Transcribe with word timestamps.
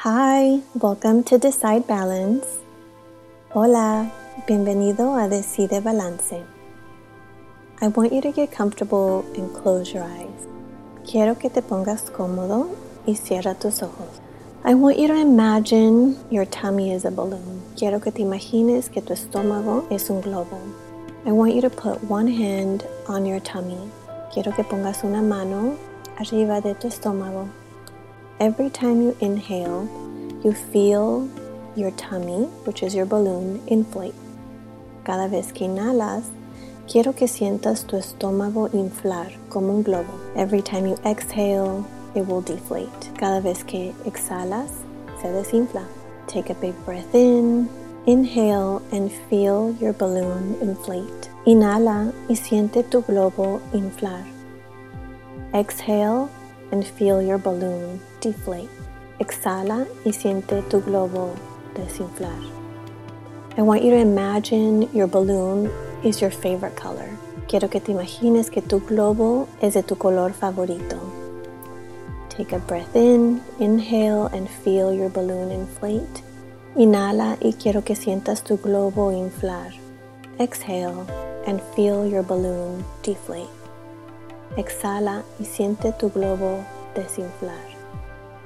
Hi, 0.00 0.60
welcome 0.74 1.24
to 1.24 1.38
Decide 1.38 1.86
Balance. 1.86 2.46
Hola, 3.54 4.12
bienvenido 4.46 5.16
a 5.16 5.26
Decide 5.26 5.82
Balance. 5.82 6.44
I 7.80 7.88
want 7.88 8.12
you 8.12 8.20
to 8.20 8.30
get 8.30 8.52
comfortable 8.52 9.24
and 9.34 9.54
close 9.54 9.94
your 9.94 10.04
eyes. 10.04 10.46
Quiero 11.10 11.34
que 11.34 11.48
te 11.48 11.62
pongas 11.62 12.10
cómodo 12.10 12.76
y 13.06 13.14
cierra 13.14 13.54
tus 13.58 13.82
ojos. 13.82 14.20
I 14.66 14.74
want 14.74 14.98
you 14.98 15.08
to 15.08 15.16
imagine 15.16 16.18
your 16.30 16.44
tummy 16.44 16.92
is 16.92 17.06
a 17.06 17.10
balloon. 17.10 17.62
Quiero 17.74 17.98
que 17.98 18.12
te 18.12 18.20
imagines 18.20 18.90
que 18.90 19.00
tu 19.00 19.14
estómago 19.14 19.90
es 19.90 20.10
un 20.10 20.20
globo. 20.20 20.60
I 21.24 21.32
want 21.32 21.54
you 21.54 21.62
to 21.62 21.70
put 21.70 22.04
one 22.04 22.28
hand 22.28 22.84
on 23.08 23.24
your 23.24 23.40
tummy. 23.40 23.78
Quiero 24.30 24.52
que 24.52 24.62
pongas 24.62 25.04
una 25.04 25.22
mano 25.22 25.78
arriba 26.18 26.60
de 26.60 26.74
tu 26.74 26.86
estómago. 26.86 27.48
Every 28.38 28.68
time 28.68 29.00
you 29.00 29.16
inhale, 29.22 29.88
you 30.44 30.52
feel 30.52 31.26
your 31.74 31.90
tummy, 31.92 32.44
which 32.66 32.82
is 32.82 32.94
your 32.94 33.06
balloon, 33.06 33.62
inflate. 33.66 34.14
Cada 35.04 35.26
vez 35.26 35.52
que 35.52 35.66
inhalas, 35.66 36.24
quiero 36.86 37.14
que 37.14 37.28
sientas 37.28 37.86
tu 37.86 37.96
estómago 37.96 38.68
inflar 38.74 39.32
como 39.48 39.72
un 39.72 39.82
globo. 39.82 40.12
Every 40.36 40.60
time 40.60 40.84
you 40.86 40.98
exhale, 41.06 41.82
it 42.14 42.26
will 42.26 42.42
deflate. 42.42 43.10
Cada 43.16 43.40
vez 43.40 43.64
que 43.64 43.94
exhalas, 44.04 44.84
se 45.22 45.28
desinfla. 45.28 45.86
Take 46.26 46.50
a 46.50 46.54
big 46.56 46.74
breath 46.84 47.14
in, 47.14 47.70
inhale, 48.04 48.82
and 48.92 49.10
feel 49.30 49.74
your 49.80 49.94
balloon 49.94 50.58
inflate. 50.60 51.30
Inhala 51.46 52.12
y 52.28 52.36
siente 52.36 52.82
tu 52.90 53.00
globo 53.00 53.62
inflar. 53.72 54.26
Exhale 55.54 56.28
and 56.72 56.84
feel 56.84 57.22
your 57.22 57.38
balloon 57.38 58.00
deflate. 58.20 58.70
Exhala 59.18 59.86
y 60.04 60.12
siente 60.12 60.62
tu 60.68 60.80
globo 60.80 61.34
desinflar. 61.74 62.38
I 63.56 63.62
want 63.62 63.82
you 63.82 63.90
to 63.90 63.96
imagine 63.96 64.88
your 64.92 65.06
balloon 65.06 65.70
is 66.04 66.20
your 66.20 66.30
favorite 66.30 66.76
color. 66.76 67.08
Quiero 67.48 67.68
que 67.68 67.80
te 67.80 67.92
imagines 67.92 68.50
que 68.50 68.60
tu 68.60 68.80
globo 68.80 69.48
es 69.62 69.74
de 69.74 69.82
tu 69.82 69.96
color 69.96 70.32
favorito. 70.32 71.00
Take 72.28 72.52
a 72.52 72.58
breath 72.58 72.94
in, 72.94 73.40
inhale, 73.58 74.26
and 74.26 74.48
feel 74.48 74.92
your 74.92 75.08
balloon 75.08 75.50
inflate. 75.50 76.22
Inhala 76.76 77.38
y 77.40 77.54
quiero 77.54 77.82
que 77.82 77.96
sientas 77.96 78.42
tu 78.42 78.58
globo 78.58 79.10
inflar. 79.10 79.72
Exhale 80.38 81.06
and 81.46 81.62
feel 81.74 82.06
your 82.06 82.22
balloon 82.22 82.84
deflate. 83.02 83.48
Exhala 84.56 85.22
y 85.38 85.44
siente 85.44 85.92
tu 85.92 86.08
globo 86.10 86.64
desinflar. 86.94 87.64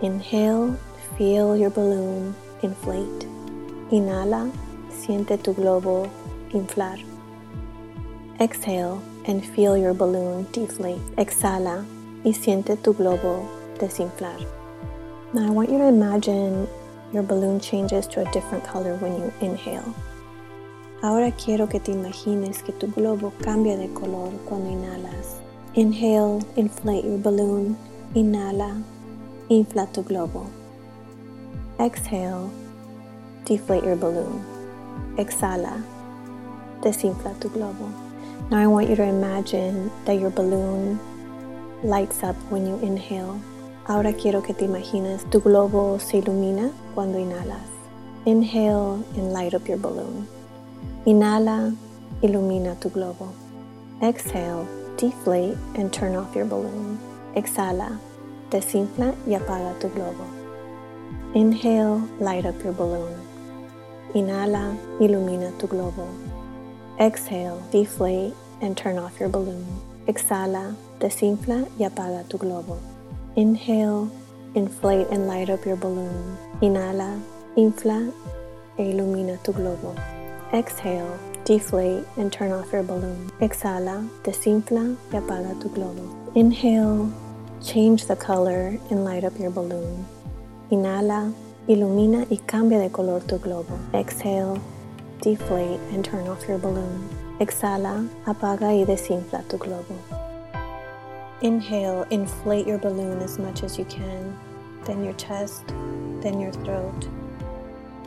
Inhale, 0.00 0.76
feel 1.16 1.56
your 1.56 1.70
balloon 1.70 2.34
inflate. 2.62 3.28
Inhala, 3.90 4.50
siente 4.90 5.38
tu 5.38 5.54
globo 5.54 6.08
inflar. 6.52 6.98
Exhale 8.40 9.00
and 9.26 9.44
feel 9.44 9.76
your 9.76 9.94
balloon 9.94 10.46
deflate. 10.52 11.00
Exhala 11.16 11.84
y 12.24 12.32
siente 12.32 12.76
tu 12.76 12.94
globo 12.94 13.48
desinflar. 13.78 14.40
Now 15.32 15.46
I 15.46 15.50
want 15.50 15.70
you 15.70 15.78
to 15.78 15.86
imagine 15.86 16.66
your 17.12 17.22
balloon 17.22 17.60
changes 17.60 18.06
to 18.08 18.26
a 18.26 18.30
different 18.32 18.64
color 18.64 18.96
when 18.96 19.12
you 19.12 19.32
inhale. 19.40 19.94
Ahora 21.02 21.32
quiero 21.32 21.68
que 21.68 21.80
te 21.80 21.92
imagines 21.92 22.62
que 22.62 22.72
tu 22.72 22.86
globo 22.88 23.32
cambia 23.42 23.76
de 23.76 23.88
color 23.92 24.30
cuando 24.48 24.70
inhalas. 24.70 25.40
Inhale, 25.74 26.42
inflate 26.56 27.02
your 27.02 27.16
balloon. 27.16 27.78
Inhala, 28.14 28.82
infla 29.48 29.90
tu 29.90 30.02
globo. 30.02 30.46
Exhale, 31.80 32.50
deflate 33.46 33.82
your 33.82 33.96
balloon. 33.96 34.44
Exhala, 35.16 35.82
desinfla 36.82 37.40
tu 37.40 37.48
globo. 37.48 37.88
Now 38.50 38.58
I 38.58 38.66
want 38.66 38.90
you 38.90 38.96
to 38.96 39.02
imagine 39.02 39.90
that 40.04 40.20
your 40.20 40.28
balloon 40.28 41.00
lights 41.82 42.22
up 42.22 42.36
when 42.50 42.66
you 42.66 42.78
inhale. 42.80 43.40
Ahora 43.88 44.12
quiero 44.12 44.42
que 44.42 44.52
te 44.52 44.66
imagines 44.66 45.24
tu 45.30 45.40
globo 45.40 45.98
se 45.98 46.18
ilumina 46.18 46.70
cuando 46.94 47.18
inhalas. 47.18 47.66
Inhale 48.26 49.02
and 49.16 49.32
light 49.32 49.54
up 49.54 49.66
your 49.66 49.78
balloon. 49.78 50.28
Inhala, 51.06 51.74
ilumina 52.22 52.78
tu 52.78 52.90
globo. 52.90 53.32
Exhale, 54.02 54.66
deflate 54.96 55.56
and 55.74 55.92
turn 55.92 56.16
off 56.16 56.34
your 56.34 56.44
balloon. 56.44 56.98
Exhala, 57.34 57.98
desinfla 58.50 59.14
y 59.26 59.34
apaga 59.34 59.78
tu 59.80 59.88
globo. 59.88 60.26
Inhale, 61.34 62.02
light 62.20 62.44
up 62.44 62.62
your 62.62 62.72
balloon. 62.72 63.14
Inhala, 64.14 64.76
ilumina 65.00 65.50
tu 65.58 65.66
globo. 65.66 66.06
Exhale, 67.00 67.62
deflate 67.70 68.34
and 68.60 68.76
turn 68.76 68.98
off 68.98 69.18
your 69.18 69.30
balloon. 69.30 69.64
Exhala, 70.06 70.76
desinfla 71.00 71.66
y 71.78 71.86
apaga 71.88 72.28
tu 72.28 72.36
globo. 72.36 72.78
Inhale, 73.36 74.10
inflate 74.54 75.08
and 75.10 75.26
light 75.26 75.48
up 75.48 75.64
your 75.64 75.76
balloon. 75.76 76.36
Inhala, 76.60 77.18
infla 77.56 78.12
e 78.78 78.92
ilumina 78.92 79.42
tu 79.42 79.52
globo. 79.52 79.96
Exhale, 80.52 81.18
deflate 81.46 82.04
and 82.18 82.30
turn 82.30 82.52
off 82.52 82.72
your 82.74 82.82
balloon. 82.82 83.30
Exhala, 83.40 84.06
desinfla 84.22 84.94
y 85.10 85.18
apaga 85.18 85.58
tu 85.62 85.70
globo. 85.70 86.30
Inhale, 86.34 87.10
change 87.62 88.04
the 88.04 88.16
color 88.16 88.76
and 88.90 89.02
light 89.02 89.24
up 89.24 89.38
your 89.38 89.50
balloon. 89.50 90.04
Inhala, 90.70 91.32
ilumina 91.66 92.30
y 92.30 92.36
cambia 92.46 92.78
de 92.82 92.90
color 92.90 93.20
tu 93.20 93.38
globo. 93.38 93.78
Exhale, 93.94 94.60
deflate 95.22 95.80
and 95.90 96.04
turn 96.04 96.28
off 96.28 96.46
your 96.46 96.58
balloon. 96.58 97.08
Exhala, 97.40 98.06
apaga 98.26 98.68
y 98.78 98.84
desinfla 98.84 99.48
tu 99.48 99.56
globo. 99.56 99.96
Inhale, 101.40 102.06
inflate 102.10 102.66
your 102.66 102.78
balloon 102.78 103.22
as 103.22 103.38
much 103.38 103.62
as 103.62 103.78
you 103.78 103.86
can, 103.86 104.36
then 104.84 105.02
your 105.02 105.14
chest, 105.14 105.66
then 106.20 106.38
your 106.38 106.52
throat. 106.52 107.08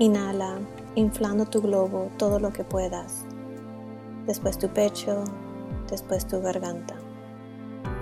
Inhala, 0.00 0.64
inflando 0.94 1.44
tu 1.46 1.60
globo 1.60 2.10
todo 2.18 2.38
lo 2.38 2.52
que 2.52 2.64
puedas. 2.64 3.24
Después 4.26 4.58
tu 4.58 4.68
pecho, 4.68 5.24
después 5.88 6.26
tu 6.26 6.40
garganta. 6.40 6.94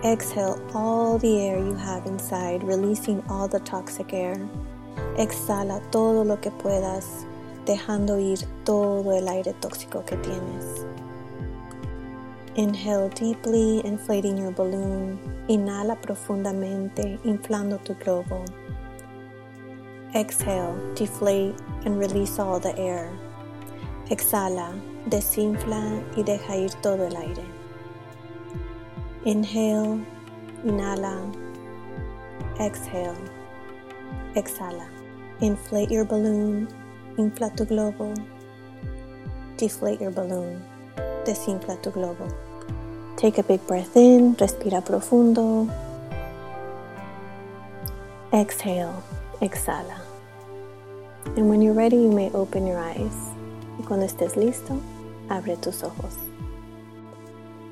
Exhale 0.03 0.57
all 0.75 1.19
the 1.19 1.49
air 1.49 1.59
you 1.59 1.75
have 1.75 2.07
inside, 2.07 2.63
releasing 2.63 3.23
all 3.29 3.49
the 3.49 3.61
toxic 3.61 4.13
air. 4.13 4.37
Exhala 5.17 5.81
todo 5.91 6.25
lo 6.25 6.41
que 6.41 6.51
puedas, 6.51 7.27
dejando 7.67 8.19
ir 8.19 8.39
todo 8.65 9.13
el 9.13 9.29
aire 9.29 9.55
tóxico 9.55 10.05
que 10.05 10.17
tienes. 10.17 10.87
Inhale 12.55 13.09
deeply, 13.11 13.81
inflating 13.85 14.39
your 14.39 14.53
balloon. 14.53 15.19
Inhala 15.49 16.01
profundamente, 16.01 17.19
inflando 17.25 17.79
tu 17.79 17.95
globo. 17.95 18.45
Exhale, 20.19 20.77
deflate 20.97 21.55
and 21.85 21.97
release 21.97 22.41
all 22.41 22.59
the 22.59 22.77
air. 22.77 23.09
Exhala, 24.11 24.75
desinfla 25.09 26.03
y 26.17 26.25
deja 26.25 26.57
ir 26.57 26.73
todo 26.83 27.07
el 27.07 27.17
aire. 27.17 27.45
Inhale, 29.25 30.05
inhala, 30.65 31.15
exhale, 32.59 33.15
exhala. 34.35 34.89
Inflate 35.41 35.89
your 35.93 36.05
balloon, 36.05 36.67
infla 37.17 37.55
tu 37.57 37.65
globo. 37.65 38.13
Deflate 39.57 40.01
your 40.01 40.11
balloon, 40.11 40.61
desinfla 41.25 41.81
tu 41.81 41.93
globo. 41.93 42.27
Take 43.17 43.39
a 43.39 43.45
big 43.45 43.65
breath 43.69 43.97
in, 43.97 44.35
respira 44.35 44.85
profundo. 44.85 45.71
Exhale, 48.33 49.03
exhala. 49.41 50.01
And 51.37 51.49
when 51.49 51.63
you're 51.63 51.73
ready, 51.73 51.97
you 51.97 52.13
may 52.13 52.31
open 52.33 52.67
your 52.67 52.79
eyes. 52.79 53.31
Y 53.79 53.85
cuando 53.87 54.05
estés 54.05 54.37
listo, 54.37 54.79
abre 55.31 55.57
tus 55.57 55.83
ojos. 55.83 56.15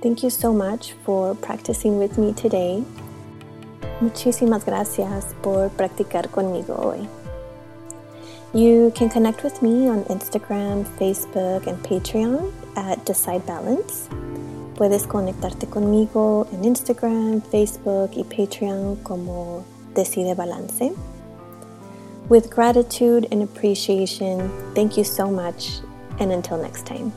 Thank 0.01 0.23
you 0.23 0.31
so 0.31 0.55
much 0.55 0.93
for 1.05 1.35
practicing 1.35 1.99
with 1.99 2.17
me 2.17 2.33
today. 2.33 2.83
Muchísimas 4.01 4.65
gracias 4.65 5.35
por 5.43 5.69
practicar 5.71 6.31
conmigo 6.31 6.75
hoy. 6.79 7.07
You 8.55 8.93
can 8.95 9.11
connect 9.11 9.43
with 9.45 9.61
me 9.61 9.89
on 9.91 10.05
Instagram, 10.05 10.87
Facebook, 10.99 11.67
and 11.67 11.83
Patreon 11.83 12.51
at 12.77 13.05
Decide 13.05 13.45
Balance. 13.45 14.09
Puedes 14.75 15.07
conectarte 15.07 15.67
conmigo 15.67 16.47
en 16.51 16.65
Instagram, 16.65 17.43
Facebook 17.43 18.13
y 18.17 18.25
Patreon 18.25 18.97
como 19.03 19.65
Decide 19.97 20.37
Balance. 20.37 20.93
With 22.29 22.51
gratitude 22.51 23.29
and 23.33 23.43
appreciation, 23.43 24.51
thank 24.75 24.99
you 24.99 25.05
so 25.05 25.31
much, 25.31 25.81
and 26.21 26.33
until 26.33 26.59
next 26.59 26.85
time. 26.87 27.13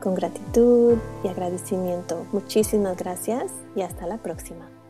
Con 0.00 0.14
gratitud 0.14 0.98
y 1.24 1.28
agradecimiento, 1.28 2.26
muchísimas 2.32 2.96
gracias 2.98 3.50
y 3.74 3.80
hasta 3.80 4.06
la 4.06 4.18
próxima. 4.18 4.81